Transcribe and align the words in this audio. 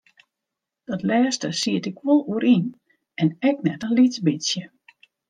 Dat 0.87 1.01
lêste 1.09 1.49
siet 1.59 1.85
ik 1.91 1.97
wol 2.05 2.21
oer 2.31 2.43
yn 2.55 2.67
en 3.21 3.29
ek 3.49 3.57
net 3.65 3.81
in 3.87 3.95
lyts 3.97 4.19
bytsje. 4.25 4.63